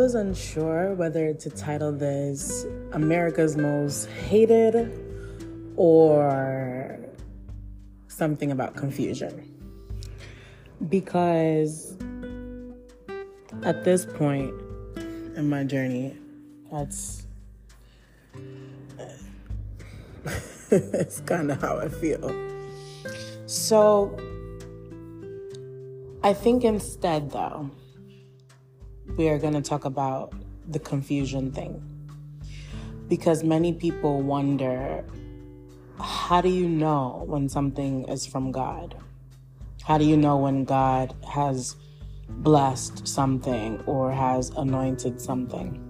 [0.00, 4.98] was unsure whether to title this America's Most Hated
[5.76, 6.98] or
[8.08, 9.46] something about confusion.
[10.88, 11.98] Because
[13.62, 14.54] at this point
[15.36, 16.16] in my journey,
[16.72, 17.26] that's
[20.70, 22.34] it's kind of how I feel.
[23.44, 24.18] So
[26.22, 27.70] I think instead, though,
[29.16, 30.32] we are going to talk about
[30.68, 31.82] the confusion thing.
[33.08, 35.04] Because many people wonder
[36.00, 38.96] how do you know when something is from God?
[39.82, 41.76] How do you know when God has
[42.28, 45.86] blessed something or has anointed something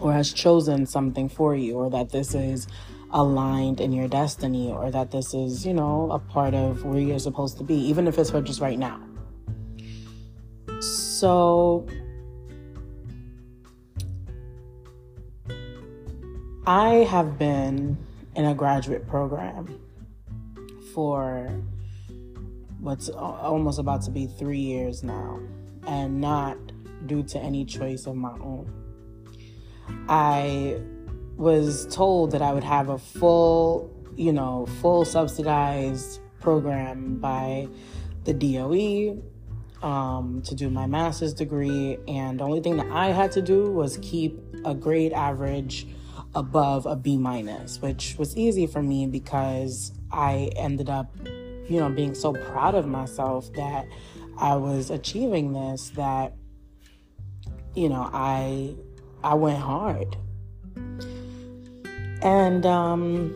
[0.00, 2.66] or has chosen something for you or that this is
[3.12, 7.18] aligned in your destiny or that this is, you know, a part of where you're
[7.18, 9.05] supposed to be, even if it's for just right now.
[11.18, 11.86] So,
[16.66, 17.96] I have been
[18.34, 19.80] in a graduate program
[20.92, 21.50] for
[22.80, 25.40] what's almost about to be three years now,
[25.86, 26.58] and not
[27.06, 28.70] due to any choice of my own.
[30.10, 30.82] I
[31.38, 37.68] was told that I would have a full, you know, full subsidized program by
[38.24, 39.22] the DOE
[39.82, 43.70] um, to do my master's degree, and the only thing that I had to do
[43.70, 45.86] was keep a grade average
[46.34, 51.88] above a B minus, which was easy for me because I ended up, you know,
[51.88, 53.86] being so proud of myself that
[54.38, 56.34] I was achieving this that,
[57.74, 58.76] you know, I
[59.24, 60.16] I went hard.
[62.22, 63.34] And um,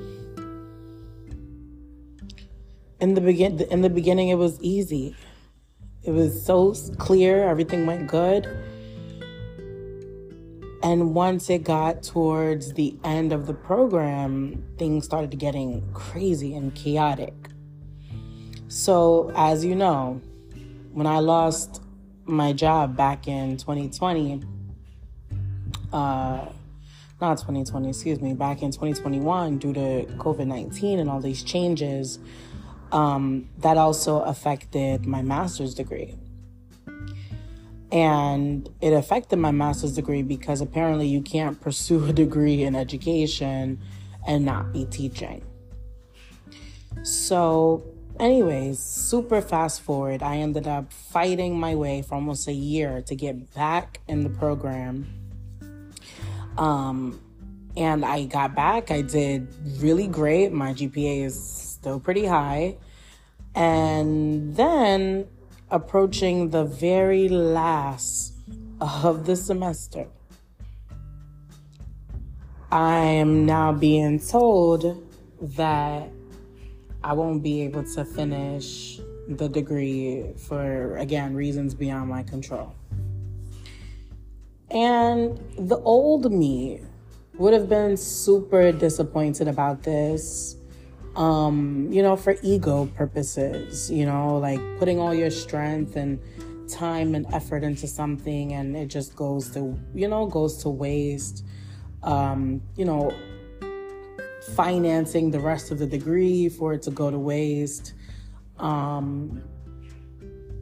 [3.01, 5.17] in the begin in the beginning, it was easy.
[6.03, 7.49] It was so clear.
[7.49, 8.47] Everything went good.
[10.83, 16.75] And once it got towards the end of the program, things started getting crazy and
[16.75, 17.35] chaotic.
[18.69, 20.23] So, as you know,
[20.93, 21.83] when I lost
[22.25, 24.43] my job back in 2020,
[25.93, 26.47] uh,
[27.21, 32.19] not 2020, excuse me, back in 2021 due to COVID 19 and all these changes,
[32.93, 36.17] um, that also affected my master's degree.
[37.93, 43.81] And it affected my master's degree because apparently you can't pursue a degree in education
[44.27, 45.43] and not be teaching.
[47.03, 47.85] So,
[48.21, 53.17] anyways, super fast forward, I ended up fighting my way for almost a year to
[53.17, 55.21] get back in the program
[56.61, 57.21] um,
[57.77, 58.91] and I got back.
[58.91, 59.49] I did
[59.79, 60.53] really great.
[60.53, 61.37] My GPA is
[61.81, 62.77] still pretty high.
[63.55, 65.27] And then,
[65.71, 68.35] approaching the very last
[68.81, 70.07] of the semester,
[72.71, 75.03] I am now being told
[75.41, 76.09] that
[77.03, 82.75] I won't be able to finish the degree for, again, reasons beyond my control.
[84.71, 86.83] And the old me
[87.39, 90.57] would have been super disappointed about this.
[91.17, 96.21] Um, you know, for ego purposes, you know, like putting all your strength and
[96.69, 101.45] time and effort into something and it just goes to, you know, goes to waste.
[102.03, 103.13] Um, you know,
[104.55, 107.95] financing the rest of the degree for it to go to waste.
[108.59, 109.43] Um,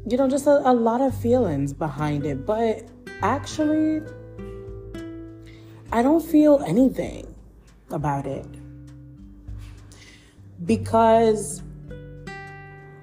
[0.08, 2.46] you know, just a, a lot of feelings behind it.
[2.46, 2.88] But
[3.22, 4.02] actually,
[5.92, 7.34] I don't feel anything
[7.90, 8.46] about it.
[10.64, 11.62] Because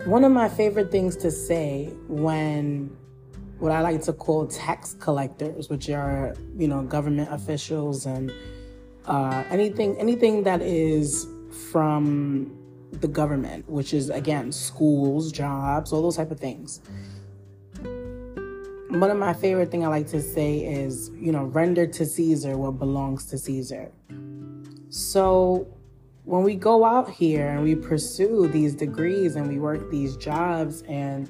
[0.05, 2.95] one of my favorite things to say when
[3.59, 8.31] what I like to call tax collectors, which are, you know, government officials and
[9.05, 11.27] uh, anything anything that is
[11.71, 12.51] from
[12.91, 16.81] the government, which is again schools, jobs, all those type of things
[18.99, 22.57] one of my favorite thing I like to say is, you know, render to Caesar
[22.57, 23.91] what belongs to Caesar.
[24.89, 25.67] So
[26.25, 30.81] when we go out here and we pursue these degrees and we work these jobs
[30.83, 31.29] and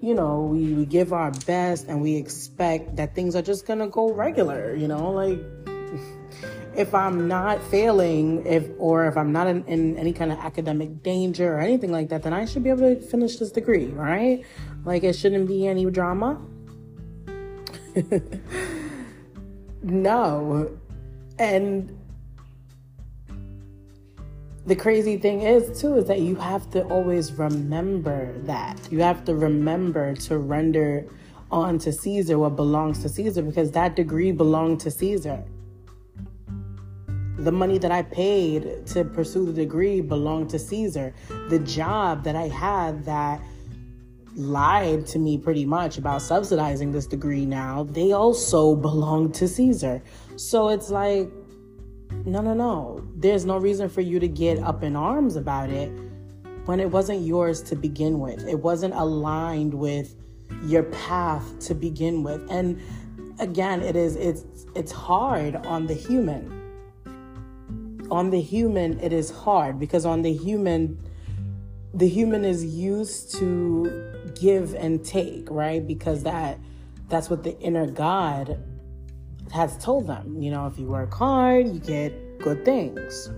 [0.00, 3.88] you know, we, we give our best and we expect that things are just gonna
[3.88, 5.40] go regular, you know, like
[6.76, 11.02] if I'm not failing, if or if I'm not in, in, any kind of academic
[11.02, 14.44] danger or anything like that, then I should be able to finish this degree, right?
[14.84, 16.40] Like it shouldn't be any drama.
[19.82, 20.78] no.
[21.40, 21.97] And
[24.68, 28.76] the crazy thing is, too, is that you have to always remember that.
[28.92, 31.06] You have to remember to render
[31.50, 35.42] on to Caesar what belongs to Caesar because that degree belonged to Caesar.
[37.38, 41.14] The money that I paid to pursue the degree belonged to Caesar.
[41.48, 43.40] The job that I had that
[44.36, 50.02] lied to me pretty much about subsidizing this degree now, they also belong to Caesar.
[50.36, 51.30] So it's like,
[52.26, 53.07] no, no, no.
[53.20, 55.90] There's no reason for you to get up in arms about it
[56.66, 58.46] when it wasn't yours to begin with.
[58.46, 60.14] It wasn't aligned with
[60.62, 62.48] your path to begin with.
[62.48, 62.80] And
[63.40, 64.44] again, it is it's
[64.76, 66.54] it's hard on the human.
[68.08, 71.04] On the human it is hard because on the human
[71.92, 75.84] the human is used to give and take, right?
[75.84, 76.60] Because that
[77.08, 78.62] that's what the inner God
[79.50, 80.40] has told them.
[80.40, 83.30] You know, if you work hard, you get good things.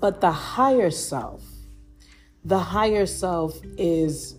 [0.00, 1.44] But the higher self,
[2.44, 4.36] the higher self is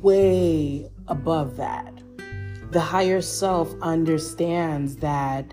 [0.00, 1.92] way above that.
[2.70, 5.52] The higher self understands that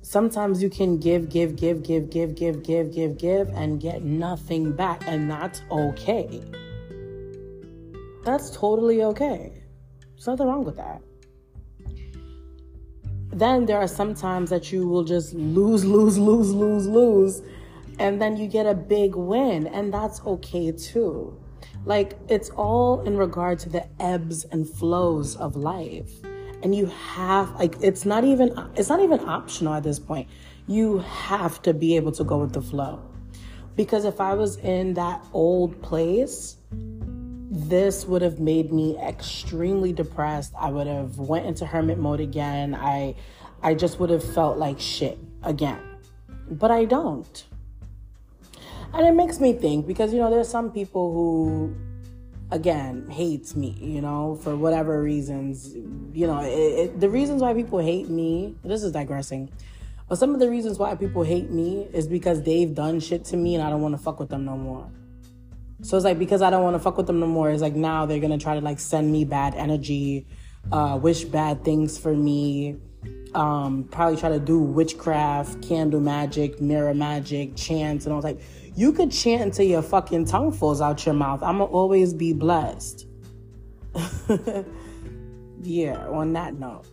[0.00, 4.72] sometimes you can give, give, give, give, give, give, give, give, give, and get nothing
[4.72, 6.42] back, and that's okay.
[8.24, 9.62] That's totally okay.
[10.12, 11.02] There's nothing wrong with that.
[13.32, 17.42] Then there are some times that you will just lose, lose, lose, lose, lose
[17.98, 21.38] and then you get a big win, and that's okay too.
[21.84, 26.10] Like it's all in regard to the ebbs and flows of life.
[26.62, 30.28] And you have like it's not even it's not even optional at this point.
[30.68, 33.02] You have to be able to go with the flow.
[33.74, 36.56] Because if I was in that old place,
[37.54, 40.54] this would have made me extremely depressed.
[40.58, 42.74] I would have went into hermit mode again.
[42.74, 43.14] I
[43.62, 45.78] I just would have felt like shit again.
[46.50, 47.44] But I don't.
[48.94, 51.76] And it makes me think because, you know, there's some people who,
[52.50, 55.74] again, hates me, you know, for whatever reasons.
[55.74, 59.52] You know, it, it, the reasons why people hate me, this is digressing,
[60.08, 63.36] but some of the reasons why people hate me is because they've done shit to
[63.36, 64.90] me and I don't want to fuck with them no more.
[65.82, 67.74] So it's like because I don't want to fuck with them no more, it's like
[67.74, 70.26] now they're gonna try to like send me bad energy,
[70.70, 72.76] uh, wish bad things for me,
[73.34, 78.40] um, probably try to do witchcraft, candle magic, mirror magic, chants, and I was like
[78.74, 81.42] you could chant until your fucking tongue falls out your mouth.
[81.42, 83.06] I'ma always be blessed.
[85.60, 86.86] yeah, on that note.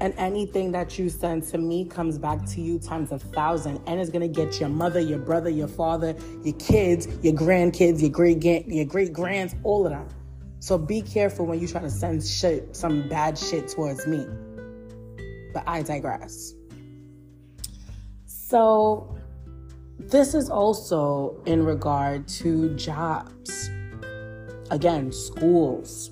[0.00, 4.00] And anything that you send to me comes back to you times a thousand, and
[4.00, 8.42] it's gonna get your mother, your brother, your father, your kids, your grandkids, your great
[8.66, 10.08] your great grands, all of them.
[10.60, 14.26] So be careful when you try to send shit, some bad shit towards me.
[15.52, 16.54] But I digress.
[18.26, 19.16] So
[19.98, 23.70] this is also in regard to jobs,
[24.70, 26.10] again, schools,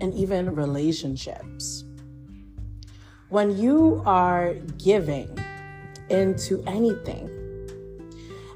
[0.00, 1.84] and even relationships.
[3.30, 5.38] When you are giving
[6.08, 7.28] into anything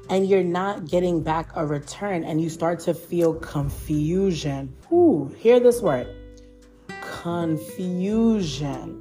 [0.09, 4.73] and you're not getting back a return and you start to feel confusion,
[5.37, 6.07] hear this word
[7.01, 8.99] confusion.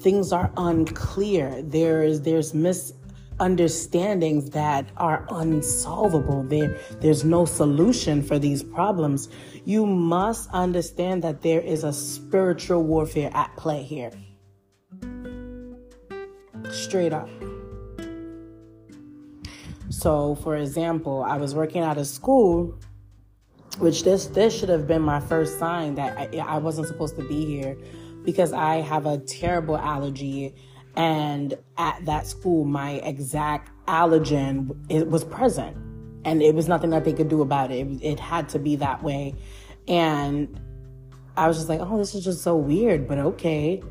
[0.00, 1.62] Things are unclear.
[1.62, 2.92] There's mis
[3.38, 6.42] understandings that are unsolvable.
[6.42, 9.28] There, there's no solution for these problems.
[9.64, 14.10] You must understand that there is a spiritual warfare at play here.
[16.82, 17.28] Straight up.
[19.88, 22.76] So, for example, I was working at a school,
[23.78, 27.28] which this this should have been my first sign that I, I wasn't supposed to
[27.28, 27.76] be here
[28.24, 30.56] because I have a terrible allergy
[30.96, 35.76] and at that school, my exact allergen it was present,
[36.24, 37.86] and it was nothing that they could do about it.
[37.86, 39.36] It, it had to be that way,
[39.86, 40.60] and
[41.36, 43.82] I was just like, oh, this is just so weird, but okay.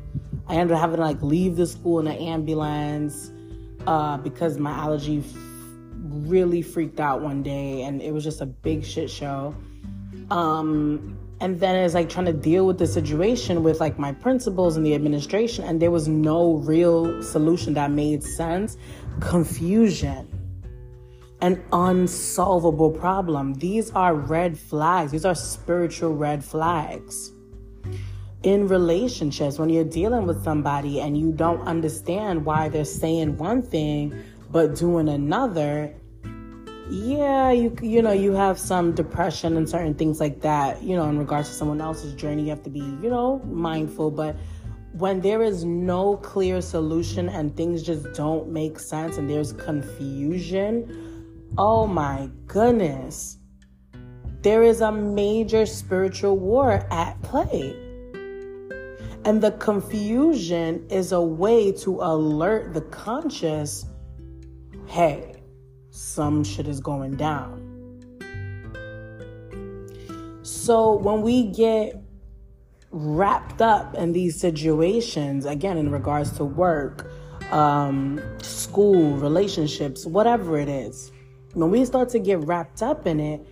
[0.48, 3.30] I ended up having to like leave the school in an ambulance
[3.86, 5.36] uh, because my allergy f-
[5.94, 9.54] really freaked out one day, and it was just a big shit show.
[10.30, 14.76] Um, and then it's like trying to deal with the situation with like my principals
[14.76, 18.76] and the administration and there was no real solution that made sense.
[19.18, 20.28] Confusion.
[21.40, 23.54] An unsolvable problem.
[23.54, 25.10] These are red flags.
[25.10, 27.32] These are spiritual red flags
[28.42, 33.62] in relationships when you're dealing with somebody and you don't understand why they're saying one
[33.62, 34.14] thing
[34.50, 35.94] but doing another
[36.92, 40.82] yeah, you you know you have some depression and certain things like that.
[40.82, 44.10] You know, in regards to someone else's journey, you have to be you know mindful.
[44.10, 44.36] But
[44.92, 51.46] when there is no clear solution and things just don't make sense and there's confusion,
[51.56, 53.38] oh my goodness,
[54.42, 57.74] there is a major spiritual war at play.
[59.24, 63.86] And the confusion is a way to alert the conscious
[64.86, 65.42] hey,
[65.90, 67.68] some shit is going down.
[70.42, 72.02] So when we get
[72.90, 77.10] wrapped up in these situations, again, in regards to work,
[77.52, 81.10] um, school, relationships, whatever it is,
[81.54, 83.46] when we start to get wrapped up in it,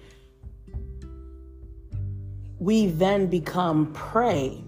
[2.58, 4.62] we then become prey.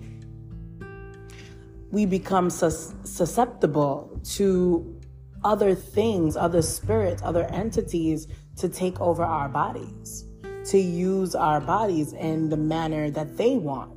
[1.93, 5.01] We become sus- susceptible to
[5.45, 10.25] other things, other spirits, other entities to take over our bodies,
[10.67, 13.93] to use our bodies in the manner that they want.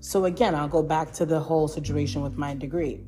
[0.00, 3.04] So, again, I'll go back to the whole situation with my degree.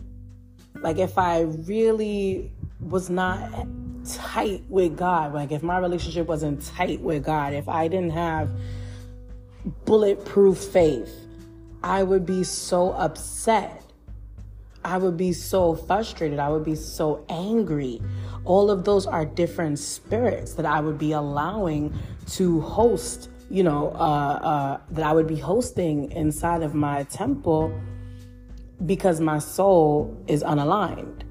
[0.81, 3.67] Like, if I really was not
[4.09, 8.51] tight with God, like if my relationship wasn't tight with God, if I didn't have
[9.85, 11.15] bulletproof faith,
[11.83, 13.85] I would be so upset.
[14.85, 16.39] I would be so frustrated.
[16.39, 18.01] I would be so angry.
[18.45, 21.93] All of those are different spirits that I would be allowing
[22.33, 27.79] to host, you know, uh, uh, that I would be hosting inside of my temple
[28.87, 31.23] because my soul is unaligned.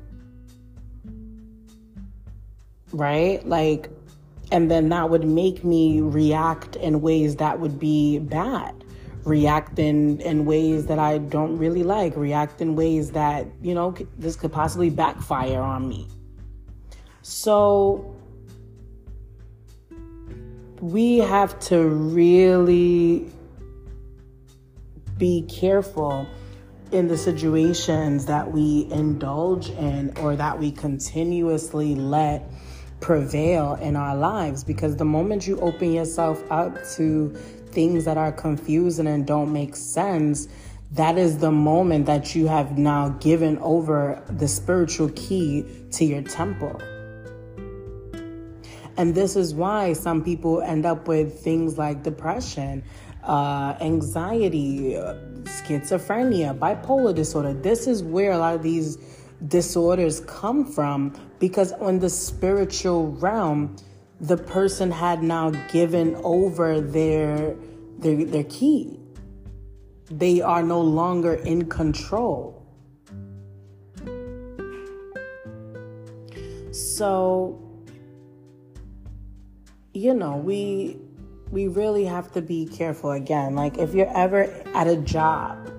[2.92, 3.46] Right?
[3.46, 3.90] Like,
[4.52, 8.77] and then that would make me react in ways that would be bad
[9.28, 13.96] react in, in ways that i don't really like react in ways that you know
[14.18, 16.08] this could possibly backfire on me.
[17.22, 18.16] So
[20.80, 23.30] we have to really
[25.18, 26.28] be careful
[26.92, 32.50] in the situations that we indulge in or that we continuously let
[33.02, 37.36] prevail in our lives because the moment you open yourself up to
[37.78, 40.48] things that are confusing and don't make sense,
[40.94, 46.24] that is the moment that you have now given over the spiritual key to your
[46.24, 46.76] temple.
[48.98, 52.84] And this is why some people end up with things like depression,
[53.24, 54.94] uh, anxiety,
[55.44, 57.54] schizophrenia, bipolar disorder.
[57.54, 58.98] This is where a lot of these
[59.48, 63.76] disorders come from because in the spiritual realm
[64.20, 67.56] the person had now given over their
[68.00, 69.00] their key.
[70.10, 72.66] They are no longer in control.
[76.72, 77.60] So
[79.94, 80.98] you know we
[81.52, 83.56] we really have to be careful again.
[83.56, 85.72] Like if you're ever at a job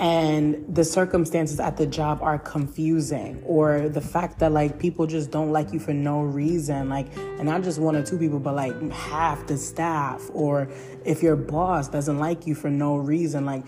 [0.00, 5.30] and the circumstances at the job are confusing or the fact that like people just
[5.30, 6.88] don't like you for no reason.
[6.88, 10.68] Like and not just one or two people but like half the staff or
[11.04, 13.64] if your boss doesn't like you for no reason like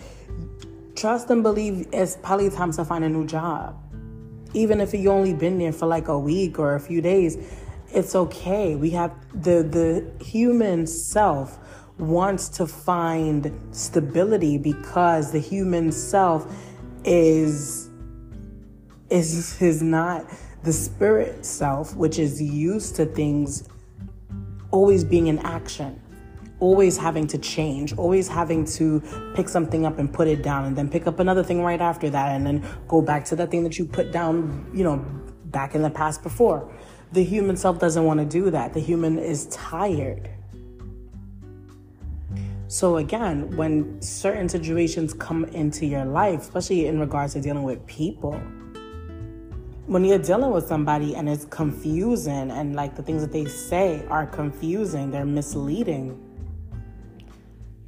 [0.94, 3.76] trust and believe it's probably time to find a new job.
[4.52, 7.38] Even if you only been there for like a week or a few days
[7.92, 8.76] it's okay.
[8.76, 11.58] We have the the human self
[12.00, 16.52] wants to find stability because the human self
[17.04, 17.88] is
[19.10, 20.24] is is not
[20.62, 23.68] the spirit self which is used to things
[24.70, 26.00] always being in action
[26.60, 29.00] always having to change always having to
[29.34, 32.10] pick something up and put it down and then pick up another thing right after
[32.10, 35.04] that and then go back to that thing that you put down you know
[35.50, 36.70] back in the past before.
[37.12, 38.72] The human self doesn't want to do that.
[38.72, 40.30] The human is tired
[42.70, 47.84] so, again, when certain situations come into your life, especially in regards to dealing with
[47.88, 48.34] people,
[49.86, 54.06] when you're dealing with somebody and it's confusing and like the things that they say
[54.06, 56.16] are confusing, they're misleading,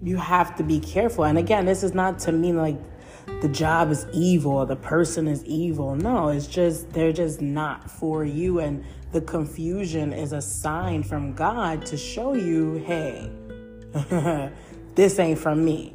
[0.02, 1.22] you have to be careful.
[1.22, 2.80] And again, this is not to mean like
[3.40, 5.94] the job is evil the person is evil.
[5.94, 8.58] No, it's just they're just not for you.
[8.58, 13.30] And the confusion is a sign from God to show you, hey,
[14.94, 15.94] this ain't from me.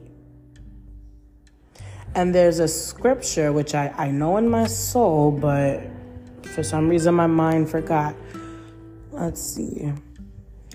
[2.16, 5.82] And there's a scripture which I, I know in my soul, but
[6.44, 8.16] for some reason my mind forgot.
[9.12, 9.92] Let's see.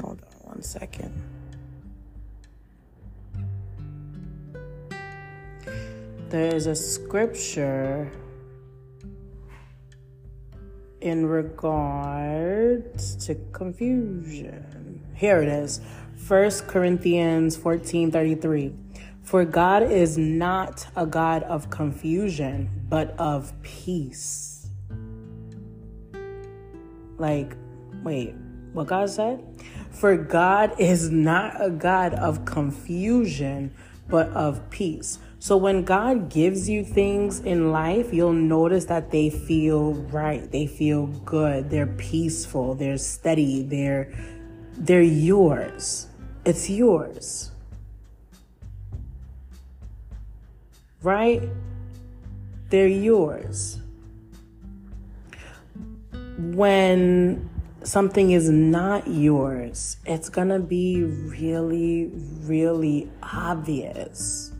[0.00, 1.12] Hold on one second.
[6.29, 8.11] There's a scripture
[11.00, 15.05] in regards to confusion.
[15.14, 15.81] Here it is.
[16.29, 18.73] 1 Corinthians 14:33
[19.23, 24.69] For God is not a God of confusion, but of peace.
[27.19, 27.57] Like,
[28.05, 28.37] wait,
[28.73, 29.43] what God said?
[29.91, 33.73] For God is not a God of confusion,
[34.09, 35.19] but of peace.
[35.41, 40.49] So when God gives you things in life, you'll notice that they feel right.
[40.52, 41.69] They feel good.
[41.69, 42.76] They're peaceful.
[42.76, 43.62] They're steady.
[43.62, 44.12] They're
[44.79, 46.07] they're yours.
[46.45, 47.51] It's yours.
[51.03, 51.43] Right?
[52.71, 53.79] They're yours.
[56.39, 57.49] When
[57.85, 62.11] something is not yours, it's to be really
[62.45, 64.53] really obvious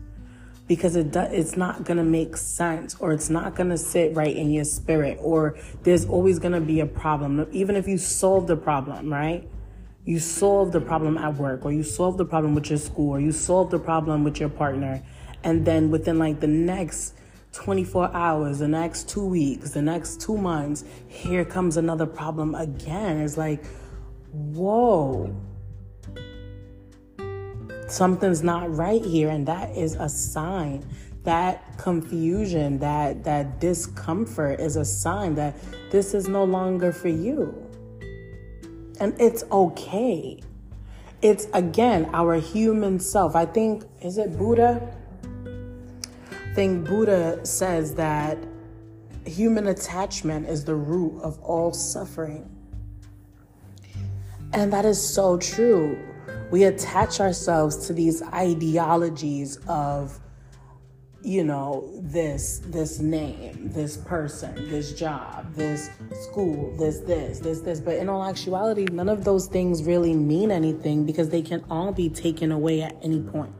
[0.67, 4.49] because it do, it's not to make sense or it's not to sit right in
[4.51, 9.11] your spirit or there's always to be a problem even if you solve the problem
[9.11, 9.47] right
[10.05, 13.19] you solve the problem at work or you solve the problem with your school or
[13.19, 15.01] you solve the problem with your partner.
[15.43, 17.15] And then within like the next
[17.53, 23.19] 24 hours the next 2 weeks the next 2 months here comes another problem again.
[23.19, 23.63] It's like
[24.31, 25.35] whoa.
[27.87, 30.83] Something's not right here and that is a sign.
[31.23, 35.55] That confusion that that discomfort is a sign that
[35.91, 37.62] this is no longer for you
[39.03, 40.39] and it's okay.
[41.21, 43.35] It's again our human self.
[43.35, 44.95] I think is it buddha?
[46.31, 48.37] I think buddha says that
[49.25, 52.49] human attachment is the root of all suffering.
[54.53, 55.99] And that is so true.
[56.49, 60.17] We attach ourselves to these ideologies of
[61.23, 65.89] you know this this name this person this job this
[66.21, 67.79] school this this this this.
[67.79, 71.93] But in all actuality none of those things really mean anything because they can all
[71.93, 73.53] be taken away at any point.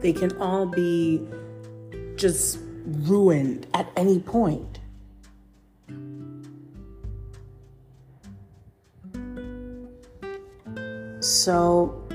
[0.00, 1.26] They can all be
[2.16, 4.80] just ruined at any point.
[11.20, 12.06] So,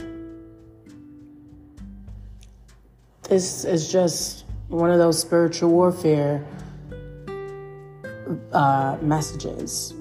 [3.24, 6.46] this is just one of those spiritual warfare
[8.54, 9.94] uh, messages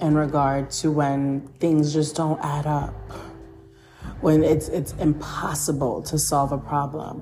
[0.00, 2.94] in regard to when things just don't add up,
[4.20, 7.20] when it's it's impossible to solve a problem,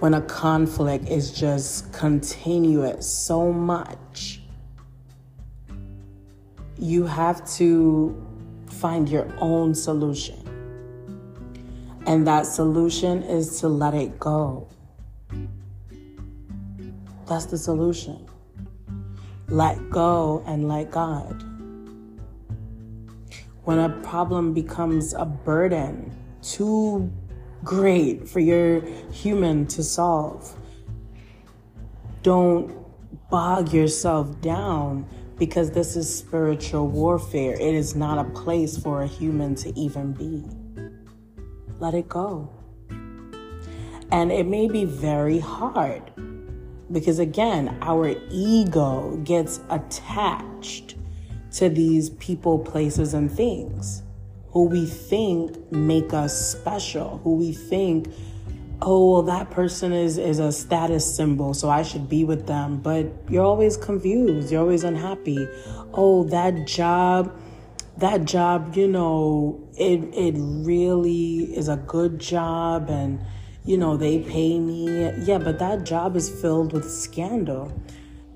[0.00, 4.40] when a conflict is just continuous so much.
[6.78, 8.22] You have to
[8.66, 10.36] find your own solution.
[12.06, 14.68] And that solution is to let it go.
[17.28, 18.26] That's the solution.
[19.48, 21.44] Let go and let God.
[23.64, 27.12] When a problem becomes a burden, too
[27.62, 28.80] great for your
[29.12, 30.54] human to solve,
[32.22, 32.74] don't
[33.28, 35.06] bog yourself down
[35.38, 37.54] because this is spiritual warfare.
[37.54, 40.44] It is not a place for a human to even be.
[41.78, 42.50] Let it go.
[44.10, 46.10] And it may be very hard
[46.90, 50.94] because, again, our ego gets attached
[51.52, 54.02] to these people, places, and things
[54.50, 58.08] who we think make us special, who we think
[58.80, 62.78] oh well that person is is a status symbol so i should be with them.
[62.78, 64.50] But you're always confused.
[64.52, 65.48] You're always unhappy.
[65.92, 67.36] Oh that job
[67.96, 73.20] that job you know it it really is a good job and
[73.68, 75.10] you know they pay me.
[75.26, 77.70] Yeah but that job is filled with scandal.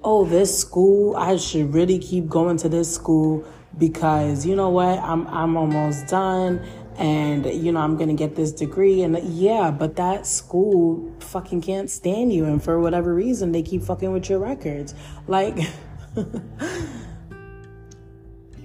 [0.04, 3.44] Oh this school i should really keep going to this school
[3.78, 6.60] because you know what i'm i'm almost done
[6.98, 9.02] and you know i'm gonna get this degree.
[9.02, 12.44] And yeah but that school fucking can't stand you.
[12.44, 14.94] And for whatever reason they keep fucking with your records.
[15.26, 15.58] Like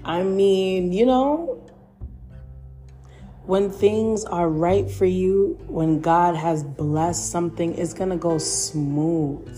[0.04, 1.67] i mean you know
[3.48, 9.48] when things are right for you when god has blessed something it's gonna go smooth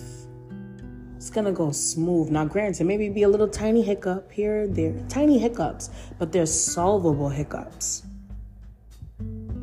[1.17, 2.31] it's gonna go smooth.
[2.31, 7.29] Now, granted, maybe be a little tiny hiccup here, there, tiny hiccups, but they're solvable
[7.29, 8.05] hiccups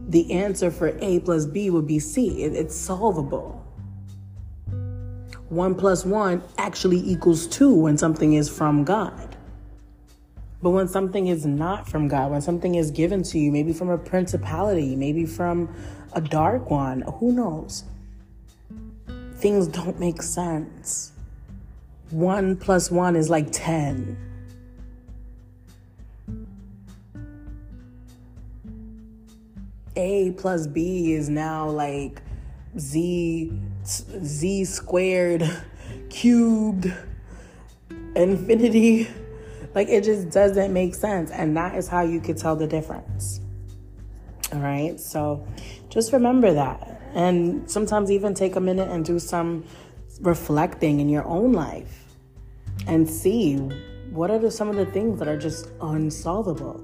[0.08, 2.44] the answer for A plus B would be C.
[2.44, 3.64] It, it's solvable.
[5.50, 9.27] One plus one actually equals two when something is from God.
[10.68, 13.90] But when something is not from God, when something is given to you, maybe from
[13.90, 15.74] a principality, maybe from
[16.12, 17.86] a dark one, who knows?
[19.36, 21.14] Things don't make sense.
[22.10, 24.18] One plus one is like 10.
[29.96, 32.22] A plus B is now like
[32.78, 33.54] Z
[33.96, 35.50] Z squared
[36.10, 36.94] cubed
[38.18, 39.08] infinity.
[39.76, 41.32] Like it just doesn't make sense.
[41.32, 43.42] And that is how you could tell the difference.
[44.54, 45.00] All right.
[45.00, 45.46] So
[45.90, 47.02] just remember that.
[47.14, 49.66] And sometimes even take a minute and do some
[50.22, 52.06] reflecting in your own life
[52.88, 53.56] and see
[54.12, 56.84] what are the, some of the things that are just unsolvable.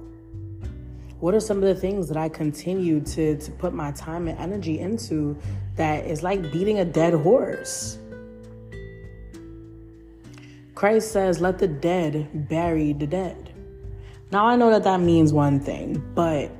[1.20, 4.38] What are some of the things that I continue to, to put my time and
[4.38, 5.38] energy into
[5.76, 7.98] that is like beating a dead horse?
[10.74, 13.52] Christ says, let the dead bury the dead.
[14.30, 16.50] Now, I know that that means one thing, but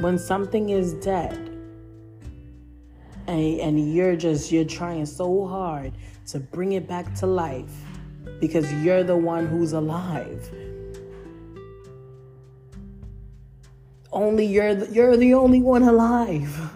[0.00, 1.36] when something is dead
[3.28, 5.92] and, and you're just, you're trying so hard
[6.26, 7.72] to bring it back to life
[8.40, 10.50] because you're the one who's alive.
[14.10, 16.70] Only you're the, you're the only one alive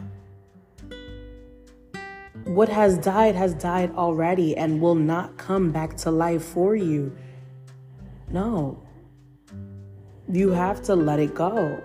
[2.59, 7.17] what has died has died already and will not come back to life for you.
[8.33, 8.83] No.
[10.29, 11.81] You have to let it go.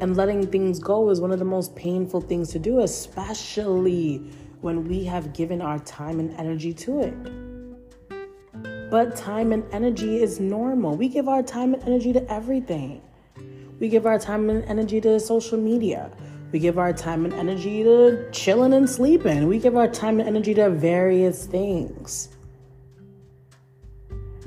[0.00, 4.28] And letting things go is one of the most painful things to do, especially
[4.62, 8.90] when we have given our time and energy to it.
[8.90, 10.96] But time and energy is normal.
[10.96, 13.00] We give our time and energy to everything.
[13.78, 16.10] We give our time and energy to social media.
[16.52, 19.48] We give our time and energy to chilling and sleeping.
[19.48, 22.28] We give our time and energy to various things.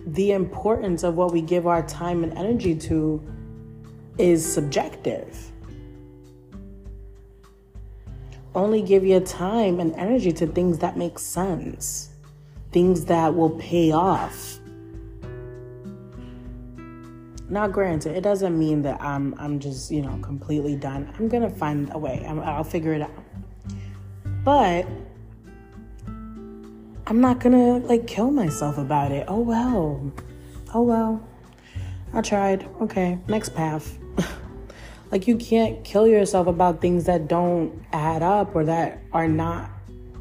[0.06, 3.24] The importance of what we give our time and energy to
[4.20, 5.52] is subjective.
[8.54, 12.12] Only give your time and energy to things that make sense,
[12.72, 14.60] things that will pay off
[17.48, 21.14] now, granted, it doesn't mean that I'm I'm just you know completely done.
[21.18, 22.26] I'm gonna find a way.
[22.26, 23.24] i will figure it out.
[24.44, 24.88] But
[27.06, 29.26] I'm not gonna like kill myself about it.
[29.28, 30.12] Oh well.
[30.74, 31.28] Oh well.
[32.14, 32.68] I tried.
[32.82, 33.96] Okay, next path.
[35.12, 39.70] like you can't kill yourself about things that don't add up or that are not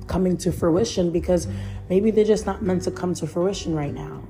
[0.09, 1.49] coming to fruition because
[1.89, 4.23] maybe they're just not meant to come to fruition right now.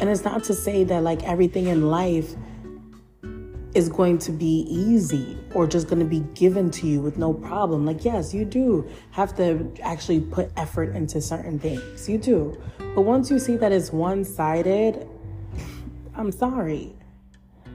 [0.00, 2.34] And it's not to say that like everything in life
[3.74, 7.34] is going to be easy or just going to be given to you with no
[7.34, 7.84] problem.
[7.84, 12.08] Like, yes, you do have to actually put effort into certain things.
[12.08, 12.60] You do.
[12.94, 15.08] But once you see that it's one sided,
[16.14, 16.94] I'm sorry.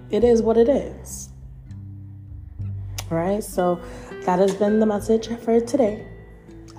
[0.10, 1.30] It is what it is.
[3.12, 3.44] All right.
[3.44, 3.82] So
[4.26, 6.08] that has been the message for today.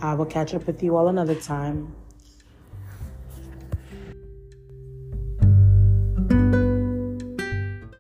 [0.01, 1.95] I will catch up with you all another time.